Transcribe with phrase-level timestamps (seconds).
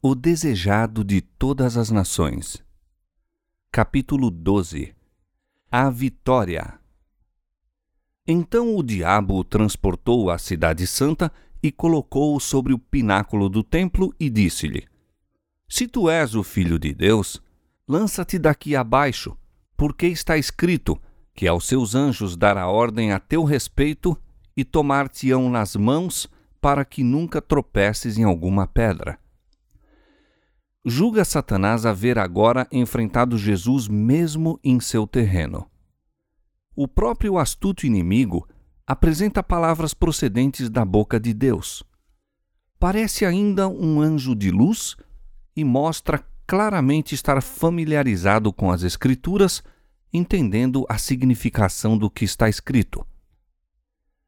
[0.00, 2.62] O desejado de todas as nações.
[3.72, 4.94] Capítulo 12
[5.68, 6.78] A vitória.
[8.24, 14.14] Então o diabo o transportou à cidade santa e colocou-o sobre o pináculo do templo
[14.20, 14.86] e disse-lhe:
[15.68, 17.42] Se tu és o filho de Deus,
[17.88, 19.36] lança-te daqui abaixo,
[19.76, 20.96] porque está escrito
[21.34, 24.16] que aos seus anjos dará ordem a teu respeito
[24.56, 26.28] e tomar-te-ão nas mãos
[26.60, 29.18] para que nunca tropeces em alguma pedra
[30.88, 35.68] julga Satanás haver agora enfrentado Jesus mesmo em seu terreno.
[36.76, 38.46] O próprio astuto inimigo
[38.86, 41.82] apresenta palavras procedentes da boca de Deus.
[42.78, 44.96] Parece ainda um anjo de luz
[45.56, 49.62] e mostra claramente estar familiarizado com as Escrituras,
[50.12, 53.04] entendendo a significação do que está escrito.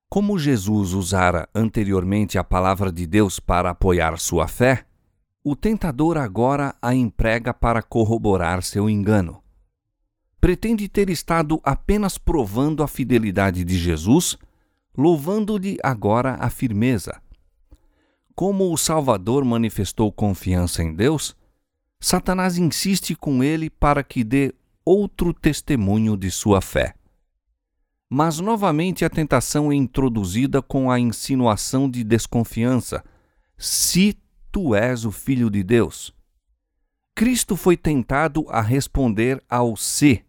[0.09, 4.85] Como Jesus usara anteriormente a palavra de Deus para apoiar sua fé,
[5.43, 9.43] o tentador agora a emprega para corroborar seu engano.
[10.41, 14.37] Pretende ter estado apenas provando a fidelidade de Jesus,
[14.97, 17.21] louvando-lhe agora a firmeza.
[18.35, 21.37] Como o Salvador manifestou confiança em Deus,
[21.99, 24.55] Satanás insiste com ele para que dê
[24.85, 26.95] outro testemunho de sua fé.
[28.09, 33.05] Mas novamente a tentação é introduzida com a insinuação de desconfiança.
[33.57, 34.19] Se
[34.53, 36.13] Tu és o Filho de Deus.
[37.15, 40.25] Cristo foi tentado a responder ao se.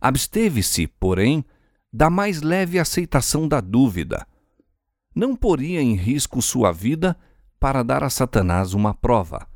[0.00, 1.44] Absteve-se, porém,
[1.92, 4.26] da mais leve aceitação da dúvida.
[5.14, 7.14] Não poria em risco sua vida
[7.60, 9.46] para dar a Satanás uma prova.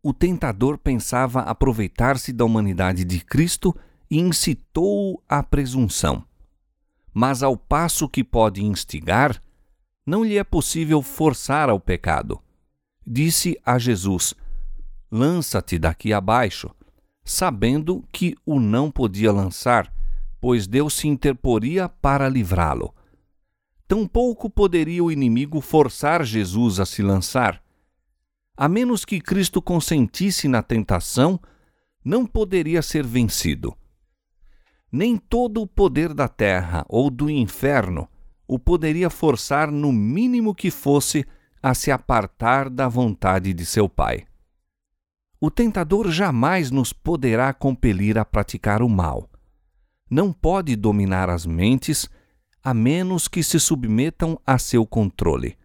[0.00, 3.76] O tentador pensava aproveitar-se da humanidade de Cristo
[4.08, 6.24] e incitou-o à presunção.
[7.12, 9.42] Mas, ao passo que pode instigar,
[10.06, 12.40] não lhe é possível forçar ao pecado
[13.06, 14.34] disse a Jesus:
[15.10, 16.70] Lança-te daqui abaixo,
[17.24, 19.92] sabendo que o não podia lançar,
[20.40, 22.94] pois Deus se interporia para livrá-lo.
[23.86, 27.62] Tampouco poderia o inimigo forçar Jesus a se lançar.
[28.56, 31.38] A menos que Cristo consentisse na tentação,
[32.04, 33.76] não poderia ser vencido.
[34.90, 38.08] Nem todo o poder da terra ou do inferno
[38.46, 41.24] o poderia forçar, no mínimo que fosse,
[41.62, 44.26] a se apartar da vontade de seu Pai.
[45.40, 49.30] O tentador jamais nos poderá compelir a praticar o mal.
[50.10, 52.08] Não pode dominar as mentes
[52.62, 55.56] a menos que se submetam a seu controle.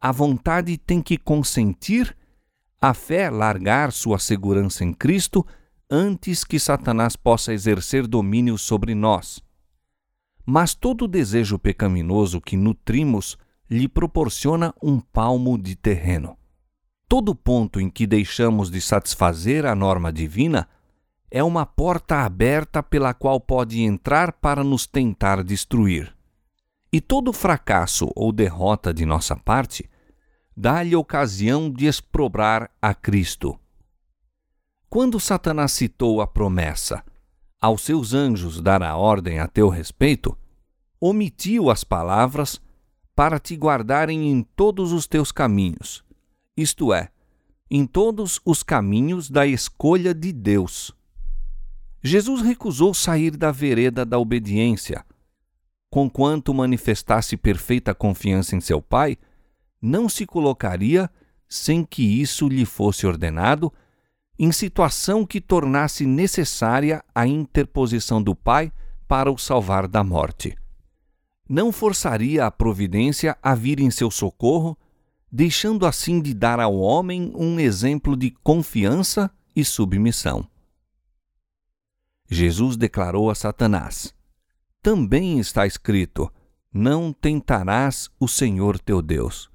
[0.00, 2.16] A vontade tem que consentir,
[2.80, 5.46] a fé largar sua segurança em Cristo
[5.90, 9.42] antes que Satanás possa exercer domínio sobre nós.
[10.44, 13.38] Mas todo desejo pecaminoso que nutrimos
[13.68, 16.36] lhe proporciona um palmo de terreno.
[17.08, 20.68] Todo ponto em que deixamos de satisfazer a norma divina
[21.30, 26.14] é uma porta aberta pela qual pode entrar para nos tentar destruir.
[26.92, 29.88] E todo fracasso ou derrota de nossa parte
[30.56, 33.58] dá-lhe ocasião de exprobrar a Cristo.
[34.88, 37.02] Quando Satanás citou a promessa,
[37.60, 40.38] aos seus anjos dará ordem a teu respeito,
[41.00, 42.60] omitiu as palavras
[43.14, 46.04] para te guardarem em todos os teus caminhos,
[46.56, 47.10] isto é,
[47.70, 50.92] em todos os caminhos da escolha de Deus.
[52.02, 55.04] Jesus recusou sair da vereda da obediência.
[55.88, 59.16] Conquanto manifestasse perfeita confiança em seu Pai,
[59.80, 61.10] não se colocaria,
[61.48, 63.72] sem que isso lhe fosse ordenado,
[64.38, 68.72] em situação que tornasse necessária a interposição do Pai
[69.06, 70.56] para o salvar da morte
[71.48, 74.76] não forçaria a providência a vir em seu socorro,
[75.30, 80.48] deixando assim de dar ao homem um exemplo de confiança e submissão.
[82.30, 84.14] Jesus declarou a Satanás:
[84.82, 86.32] Também está escrito:
[86.72, 89.50] Não tentarás o Senhor teu Deus.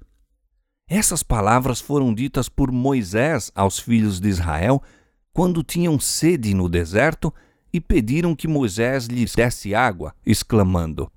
[0.88, 4.82] Essas palavras foram ditas por Moisés aos filhos de Israel
[5.32, 7.32] quando tinham sede no deserto
[7.72, 11.10] e pediram que Moisés lhes desse água, exclamando: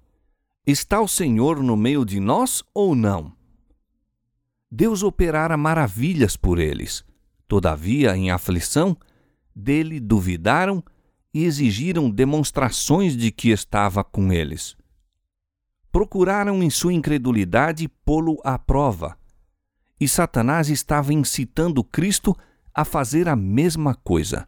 [0.66, 3.34] Está o Senhor no meio de nós ou não?
[4.72, 7.04] Deus operara maravilhas por eles.
[7.50, 8.96] Todavia, em aflição,
[9.54, 10.82] dele duvidaram
[11.34, 14.78] e exigiram demonstrações de que estava com eles.
[15.92, 19.18] Procuraram em sua incredulidade pô-lo à prova.
[20.00, 22.34] E Satanás estava incitando Cristo
[22.74, 24.48] a fazer a mesma coisa.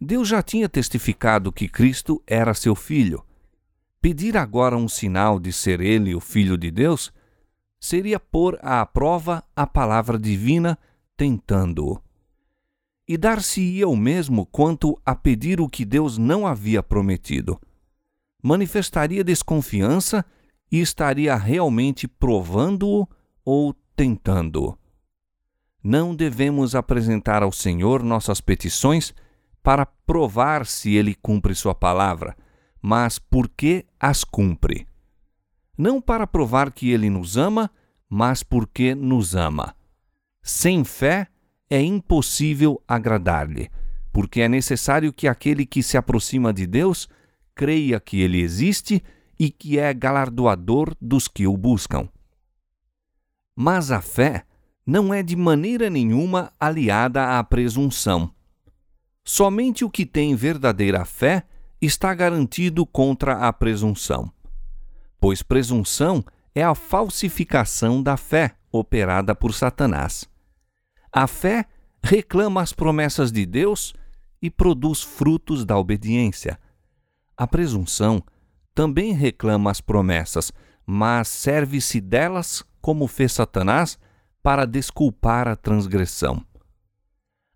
[0.00, 3.24] Deus já tinha testificado que Cristo era seu filho
[4.02, 7.12] Pedir agora um sinal de ser ele o Filho de Deus
[7.78, 10.76] seria pôr à prova a palavra divina
[11.16, 12.02] tentando-o.
[13.06, 17.60] E dar-se-ia o mesmo quanto a pedir o que Deus não havia prometido.
[18.42, 20.24] Manifestaria desconfiança
[20.70, 23.06] e estaria realmente provando-o
[23.44, 24.76] ou tentando-o.
[25.80, 29.14] Não devemos apresentar ao Senhor nossas petições
[29.62, 32.36] para provar se ele cumpre sua palavra,
[32.82, 34.86] mas porque as cumpre.
[35.78, 37.70] Não para provar que ele nos ama,
[38.10, 39.74] mas porque nos ama.
[40.42, 41.28] Sem fé
[41.70, 43.70] é impossível agradar-lhe,
[44.12, 47.08] porque é necessário que aquele que se aproxima de Deus
[47.54, 49.02] creia que ele existe
[49.38, 52.08] e que é galardoador dos que o buscam.
[53.54, 54.44] Mas a fé
[54.84, 58.30] não é de maneira nenhuma aliada à presunção.
[59.24, 61.44] Somente o que tem verdadeira fé
[61.86, 64.32] está garantido contra a presunção.
[65.20, 66.24] Pois presunção
[66.54, 70.28] é a falsificação da fé operada por Satanás.
[71.12, 71.66] A fé
[72.02, 73.94] reclama as promessas de Deus
[74.40, 76.58] e produz frutos da obediência.
[77.36, 78.22] A presunção
[78.74, 80.52] também reclama as promessas,
[80.86, 83.98] mas serve-se delas, como fez Satanás,
[84.42, 86.44] para desculpar a transgressão.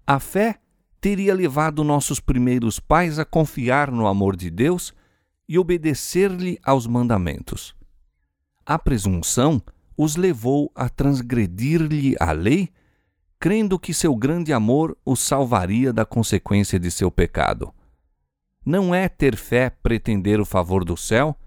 [0.06, 0.60] A fé
[1.06, 4.92] teria levado nossos primeiros pais a confiar no amor de Deus
[5.48, 7.76] e obedecer-lhe aos mandamentos.
[8.66, 9.62] A presunção
[9.96, 12.70] os levou a transgredir-lhe a lei,
[13.38, 17.72] crendo que seu grande amor os salvaria da consequência de seu pecado.
[18.64, 21.38] Não é ter fé pretender o favor do céu,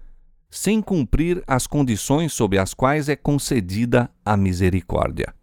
[0.48, 5.34] sem cumprir as condições sob as quais é concedida a misericórdia.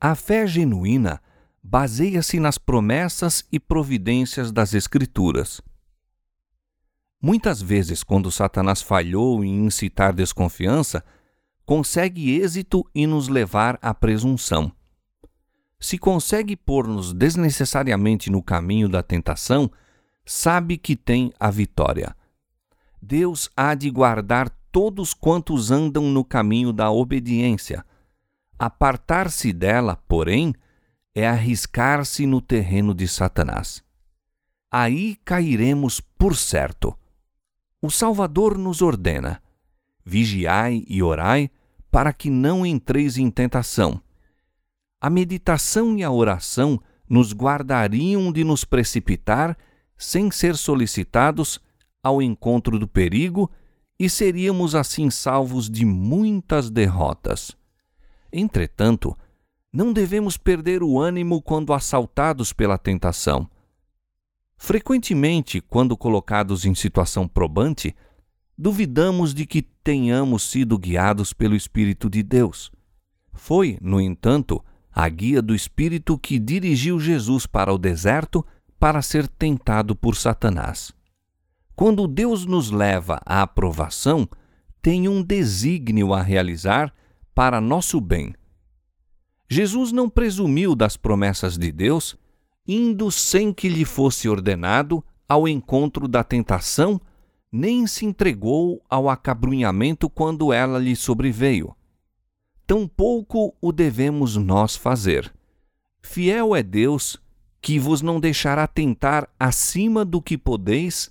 [0.00, 1.20] A fé genuína
[1.66, 5.62] baseia-se nas promessas e providências das Escrituras.
[7.20, 11.02] Muitas vezes, quando Satanás falhou em incitar desconfiança,
[11.64, 14.70] consegue êxito em nos levar à presunção.
[15.80, 19.70] Se consegue pôr-nos desnecessariamente no caminho da tentação,
[20.24, 22.14] sabe que tem a vitória.
[23.00, 27.84] Deus há de guardar todos quantos andam no caminho da obediência.
[28.58, 30.54] Apartar-se dela, porém,
[31.14, 33.82] é arriscar-se no terreno de Satanás.
[34.70, 36.96] Aí cairemos por certo.
[37.80, 39.40] O Salvador nos ordena:
[40.04, 41.50] vigiai e orai
[41.90, 44.02] para que não entreis em tentação.
[45.00, 49.56] A meditação e a oração nos guardariam de nos precipitar,
[49.96, 51.60] sem ser solicitados,
[52.02, 53.50] ao encontro do perigo
[53.98, 57.56] e seríamos assim salvos de muitas derrotas.
[58.32, 59.16] Entretanto,
[59.74, 63.50] não devemos perder o ânimo quando assaltados pela tentação.
[64.56, 67.92] Frequentemente, quando colocados em situação probante,
[68.56, 72.70] duvidamos de que tenhamos sido guiados pelo Espírito de Deus.
[73.32, 78.46] Foi, no entanto, a guia do Espírito que dirigiu Jesus para o deserto
[78.78, 80.92] para ser tentado por Satanás.
[81.74, 84.28] Quando Deus nos leva à aprovação,
[84.80, 86.94] tem um desígnio a realizar
[87.34, 88.32] para nosso bem
[89.48, 92.16] Jesus não presumiu das promessas de Deus,
[92.66, 97.00] indo sem que lhe fosse ordenado ao encontro da tentação,
[97.52, 101.74] nem se entregou ao acabrunhamento quando ela lhe sobreveio.
[102.66, 105.32] Tampouco o devemos nós fazer.
[106.02, 107.20] Fiel é Deus,
[107.60, 111.10] que vos não deixará tentar acima do que podeis,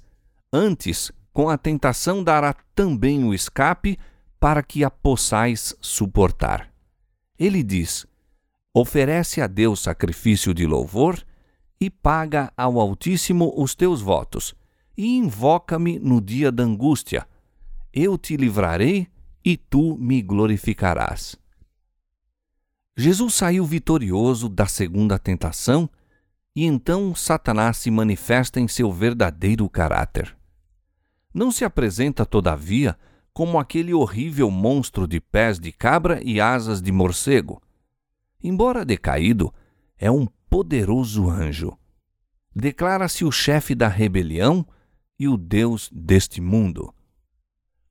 [0.51, 3.97] antes, com a tentação dará também o escape
[4.39, 6.71] para que a possais suportar.
[7.39, 8.05] Ele diz:
[8.73, 11.23] oferece a Deus sacrifício de louvor
[11.79, 14.55] e paga ao Altíssimo os teus votos,
[14.97, 17.27] e invoca-me no dia da angústia.
[17.91, 19.07] Eu te livrarei
[19.45, 21.35] e tu me glorificarás.
[22.95, 25.89] Jesus saiu vitorioso da segunda tentação
[26.55, 30.35] e então Satanás se manifesta em seu verdadeiro caráter.
[31.33, 32.97] Não se apresenta, todavia,
[33.33, 37.59] como aquele horrível monstro de pés de cabra e asas de morcego
[38.43, 39.53] embora decaído,
[39.97, 41.77] é um poderoso anjo.
[42.55, 44.65] Declara-se o chefe da rebelião
[45.17, 46.93] e o Deus deste mundo.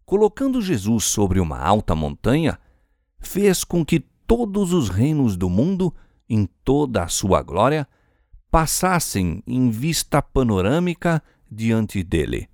[0.05, 2.59] Colocando Jesus sobre uma alta montanha,
[3.19, 5.95] fez com que todos os reinos do mundo,
[6.29, 7.89] em toda a sua glória,
[8.51, 12.49] passassem em vista panorâmica diante dele.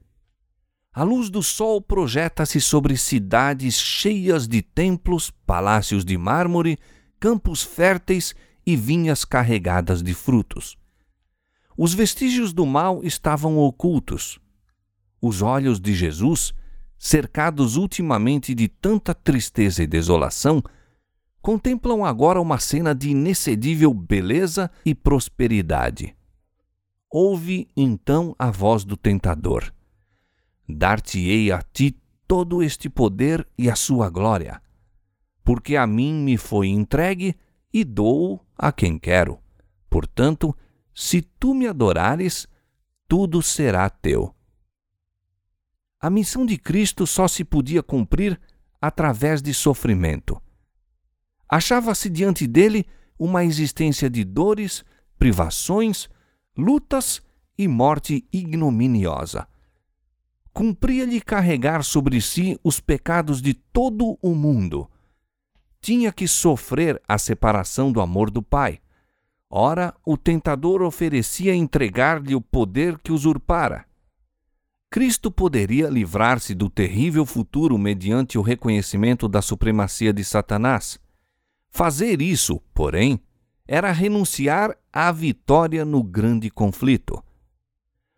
[0.93, 6.79] A luz do sol projeta-se sobre cidades cheias de templos, palácios de mármore
[7.21, 8.35] campos férteis
[8.67, 10.77] e vinhas carregadas de frutos.
[11.77, 14.41] Os vestígios do mal estavam ocultos.
[15.21, 16.53] Os olhos de Jesus,
[16.99, 20.63] cercados ultimamente de tanta tristeza e desolação,
[21.41, 26.17] contemplam agora uma cena de inexcedível beleza e prosperidade.
[27.11, 29.73] Ouve então a voz do tentador:
[30.69, 31.97] Dar-te-ei a ti
[32.27, 34.61] todo este poder e a sua glória,
[35.49, 37.35] porque a mim me foi entregue
[37.73, 39.39] e dou a quem quero.
[39.89, 40.55] Portanto,
[40.95, 42.47] se tu me adorares,
[43.09, 44.35] tudo será teu.
[45.99, 48.39] A missão de Cristo só se podia cumprir
[48.79, 50.39] através de sofrimento.
[51.49, 52.85] Achava-se diante dele
[53.19, 54.85] uma existência de dores,
[55.19, 56.11] privações,
[56.55, 57.23] lutas
[57.57, 59.49] e morte ignominiosa.
[60.53, 64.91] Cumpria-lhe carregar sobre si os pecados de todo o mundo.
[65.81, 68.81] Tinha que sofrer a separação do amor do Pai.
[69.51, 73.87] Ora, o tentador oferecia entregar-lhe o poder que usurpara.
[74.91, 80.99] Cristo poderia livrar-se do terrível futuro mediante o reconhecimento da supremacia de Satanás.
[81.71, 83.21] Fazer isso, porém,
[83.67, 87.23] era renunciar à vitória no grande conflito.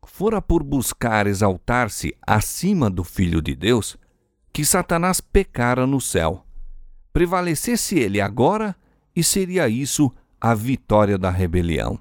[0.05, 3.97] Fora por buscar exaltar-se acima do Filho de Deus
[4.52, 6.45] que Satanás pecara no céu.
[7.12, 8.76] Prevalecesse ele agora,
[9.14, 11.99] e seria isso a vitória da rebelião.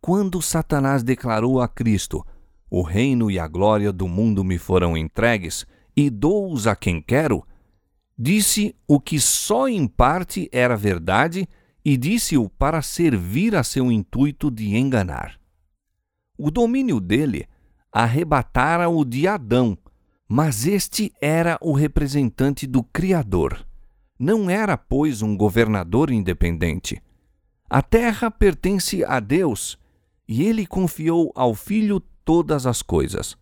[0.00, 2.24] Quando Satanás declarou a Cristo:
[2.70, 7.44] O reino e a glória do mundo me foram entregues, e dou-os a quem quero,
[8.18, 11.48] disse o que só em parte era verdade
[11.84, 15.40] e disse-o para servir a seu intuito de enganar.
[16.38, 17.46] O domínio dele
[17.92, 19.76] arrebatara-o de Adão,
[20.28, 23.66] mas este era o representante do Criador.
[24.20, 27.02] Não era, pois, um governador independente.
[27.70, 29.78] A terra pertence a Deus
[30.28, 33.34] e ele confiou ao Filho todas as coisas.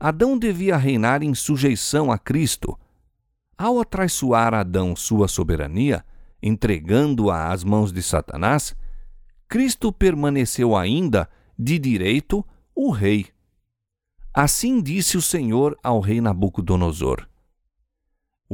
[0.00, 2.76] Adão devia reinar em sujeição a Cristo
[3.56, 6.04] ao atraiçoar Adão sua soberania,
[6.42, 8.74] entregando-a às mãos de Satanás,
[9.48, 13.28] Cristo permaneceu ainda, de direito, o rei.
[14.32, 17.28] Assim disse o Senhor ao rei Nabucodonosor: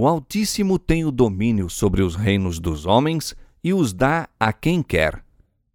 [0.02, 4.82] O Altíssimo tem o domínio sobre os reinos dos homens e os dá a quem
[4.82, 5.22] quer.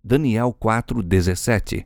[0.04, 1.86] Daniel 4:17.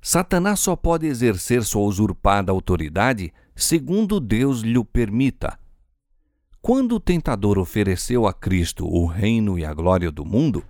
[0.00, 5.58] Satanás só pode exercer sua usurpada autoridade segundo Deus lhe permita.
[6.62, 10.64] Quando o tentador ofereceu a Cristo o reino e a glória do mundo,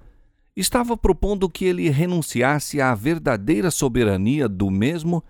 [0.57, 5.23] estava propondo que ele renunciasse à verdadeira soberania do mesmo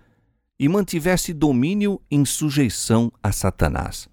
[0.59, 4.09] e mantivesse domínio em sujeição a Satanás.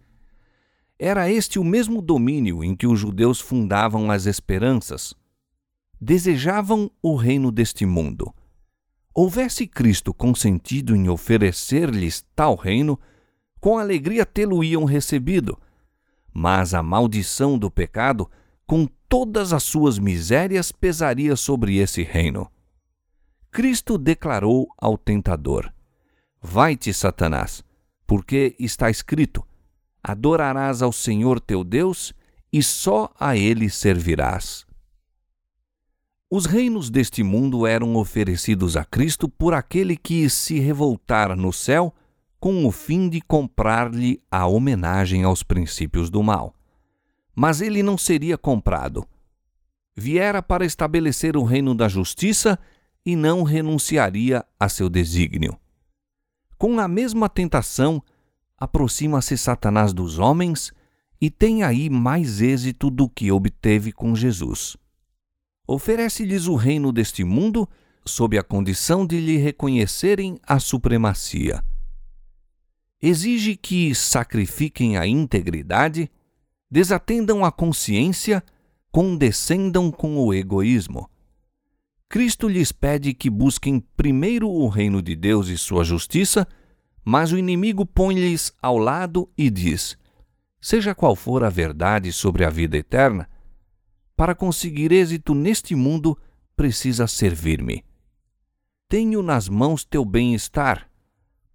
[0.98, 5.14] Era este o mesmo domínio em que os judeus fundavam as esperanças.
[6.00, 8.34] Desejavam o reino deste mundo.
[9.14, 12.98] Houvesse Cristo consentido em oferecer-lhes tal reino,
[13.60, 15.58] com alegria tê-lo-iam recebido
[16.40, 18.30] mas a maldição do pecado,
[18.64, 22.48] com todas as suas misérias, pesaria sobre esse reino.
[23.50, 25.72] Cristo declarou ao tentador:
[26.40, 27.64] Vai-te, Satanás,
[28.06, 29.44] porque está escrito:
[30.08, 32.14] Adorarás ao Senhor teu Deus
[32.50, 34.64] e só a ele servirás.
[36.30, 41.94] Os reinos deste mundo eram oferecidos a Cristo por aquele que se revoltar no céu
[42.40, 46.54] com o fim de comprar-lhe a homenagem aos princípios do mal.
[47.34, 49.06] Mas ele não seria comprado.
[49.94, 52.58] Viera para estabelecer o reino da justiça
[53.04, 55.54] e não renunciaria a seu desígnio.
[56.56, 58.02] Com a mesma tentação,
[58.58, 60.72] aproxima-se Satanás dos homens
[61.20, 64.76] e tem aí mais êxito do que obteve com Jesus.
[65.66, 67.68] Oferece-lhes o reino deste mundo
[68.04, 71.62] sob a condição de lhe reconhecerem a supremacia
[73.00, 76.10] exige que sacrifiquem a integridade,
[76.70, 78.42] desatendam a consciência,
[78.90, 81.08] condescendam com o egoísmo.
[82.08, 86.46] Cristo lhes pede que busquem primeiro o reino de Deus e sua justiça,
[87.08, 89.96] mas o inimigo põe-lhes ao lado e diz:
[90.60, 93.26] Seja qual for a verdade sobre a vida eterna,
[94.14, 96.18] para conseguir êxito neste mundo,
[96.54, 97.82] precisa servir-me.
[98.88, 100.88] Tenho nas mãos teu bem-estar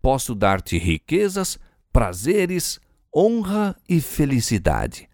[0.03, 1.57] posso dar-te riquezas,
[1.93, 2.77] prazeres,
[3.15, 5.07] honra e felicidade.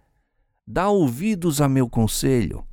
[0.65, 2.65] Dá ouvidos a meu conselho.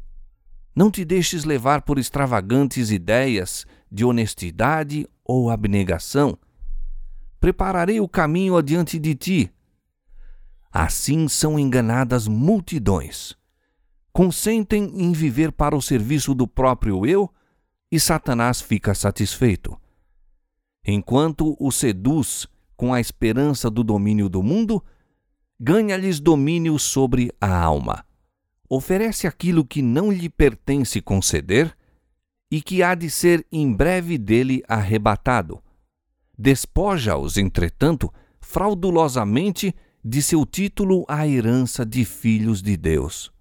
[0.75, 6.39] Não te deixes levar por extravagantes ideias de honestidade ou abnegação.
[7.41, 9.51] Prepararei o caminho adiante de ti.
[10.71, 13.37] Assim são enganadas multidões.
[14.13, 17.31] Consentem em viver para o serviço do próprio eu
[17.91, 19.79] e Satanás fica satisfeito
[20.87, 24.83] enquanto o seduz com a esperança do domínio do mundo,
[25.59, 28.05] ganha-lhes domínio sobre a alma.
[28.69, 31.73] oferece aquilo que não lhe pertence conceder
[32.51, 35.63] e que há de ser em breve dele arrebatado.
[36.39, 39.75] Despoja-os, entretanto, fraudulosamente
[40.05, 43.33] de seu título à herança de filhos de Deus.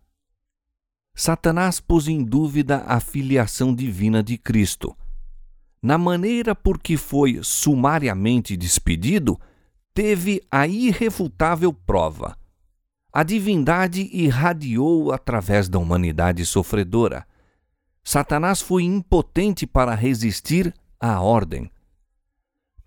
[1.13, 4.95] Satanás pôs em dúvida a filiação divina de Cristo.
[5.81, 9.39] Na maneira por que foi sumariamente despedido,
[9.93, 12.37] teve a irrefutável prova.
[13.13, 17.25] A divindade irradiou através da humanidade sofredora.
[18.03, 21.71] Satanás foi impotente para resistir à ordem.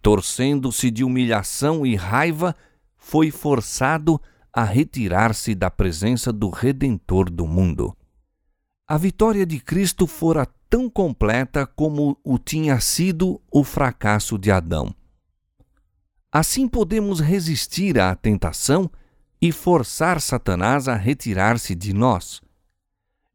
[0.08, 2.56] Torcendo-se de humilhação e raiva,
[2.96, 4.18] foi forçado
[4.50, 7.94] a retirar-se da presença do Redentor do mundo.
[8.86, 14.94] A vitória de Cristo fora tão completa como o tinha sido o fracasso de Adão.
[16.32, 18.90] Assim podemos resistir à tentação
[19.42, 22.40] e forçar Satanás a retirar-se de nós.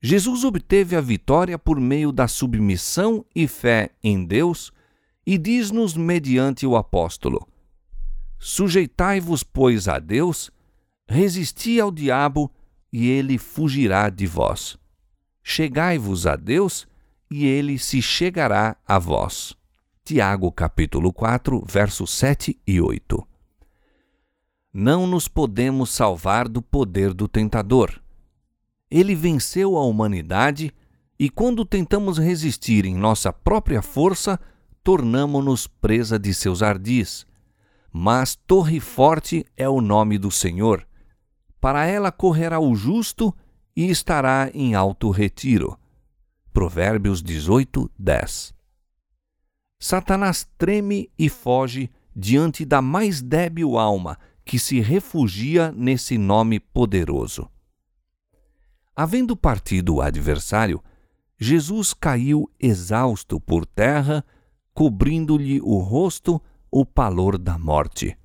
[0.02, 4.74] Jesus obteve a vitória por meio da submissão e fé em Deus
[5.26, 7.48] e diz-nos mediante o apóstolo:
[8.40, 10.52] Sujeitai-vos, pois, a Deus,
[11.08, 12.52] resisti ao diabo,
[12.92, 14.78] e ele fugirá de vós.
[15.42, 16.88] Chegai-vos a Deus,
[17.30, 19.56] e ele se chegará a vós.
[20.06, 23.26] Tiago capítulo 4, versos 7 e 8.
[24.74, 28.02] Não nos podemos salvar do poder do tentador.
[28.92, 30.74] Ele venceu a humanidade
[31.18, 34.40] e quando tentamos resistir em nossa própria força,
[34.84, 37.26] tornamo-nos presa de seus ardis.
[37.92, 40.88] Mas torre forte é o nome do Senhor.
[41.62, 43.34] Para ela correrá o justo
[43.76, 45.80] e estará em alto retiro.
[46.52, 48.54] Provérbios 18, 10.
[49.80, 57.50] Satanás treme e foge diante da mais débil alma que se refugia nesse nome poderoso.
[58.96, 60.84] Havendo partido o adversário,
[61.40, 64.24] Jesus caiu exausto por terra,
[64.74, 68.18] cobrindo-lhe o rosto o palor da morte.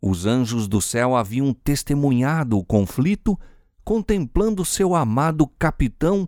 [0.00, 3.38] Os anjos do céu haviam testemunhado o conflito,
[3.84, 6.26] contemplando seu amado capitão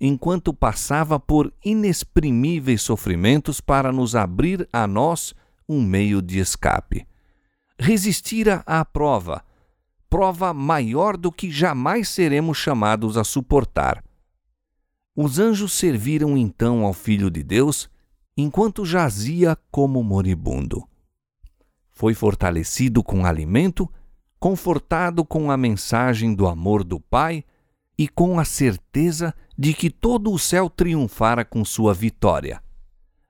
[0.00, 5.34] enquanto passava por inexprimíveis sofrimentos para nos abrir a nós
[5.68, 7.06] um meio de escape.
[7.78, 9.44] Resistira à prova,
[10.10, 14.02] prova maior do que jamais seremos chamados a suportar.
[15.14, 17.88] Os anjos serviram então ao Filho de Deus
[18.42, 20.86] enquanto jazia como moribundo.
[21.90, 23.88] Foi fortalecido com alimento,
[24.38, 27.44] confortado com a mensagem do amor do Pai
[27.96, 32.60] e com a certeza de que todo o céu triunfara com sua vitória.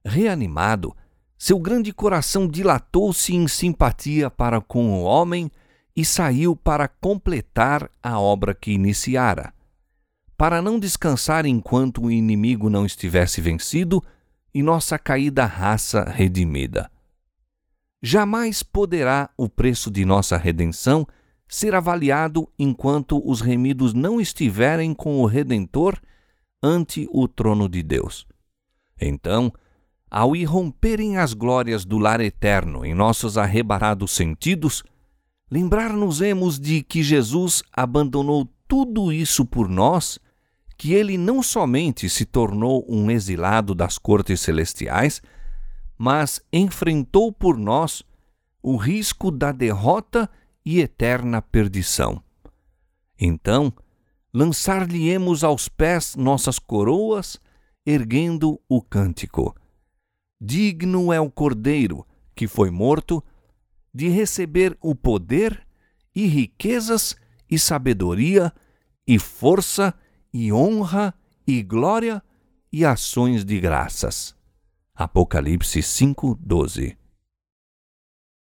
[0.04, 0.96] Reanimado,
[1.36, 5.50] seu grande coração dilatou-se em simpatia para com o homem
[5.94, 9.52] e saiu para completar a obra que iniciara.
[10.36, 14.02] Para não descansar enquanto o inimigo não estivesse vencido
[14.54, 16.90] e nossa caída raça redimida.
[18.02, 21.06] Jamais poderá o preço de nossa redenção
[21.48, 26.00] ser avaliado enquanto os remidos não estiverem com o Redentor
[26.62, 28.26] ante o trono de Deus.
[29.00, 29.52] Então,
[30.10, 34.82] ao irromperem as glórias do lar eterno em nossos arrebatados sentidos,
[35.50, 40.18] lembrar-nos-emos de que Jesus abandonou tudo isso por nós,
[40.82, 45.22] que ele não somente se tornou um exilado das cortes celestiais,
[45.96, 48.02] mas enfrentou por nós
[48.60, 50.28] o risco da derrota
[50.66, 52.20] e eterna perdição.
[53.16, 53.72] Então,
[54.34, 57.38] lançar-lhe-emos aos pés nossas coroas,
[57.86, 59.54] erguendo o cântico.
[60.40, 63.22] Digno é o Cordeiro, que foi morto,
[63.94, 65.64] de receber o poder
[66.12, 67.14] e riquezas
[67.48, 68.52] e sabedoria
[69.06, 69.94] e força
[70.32, 71.14] e honra
[71.46, 72.22] e glória
[72.72, 74.34] e ações de graças.
[74.94, 76.96] Apocalipse 5:12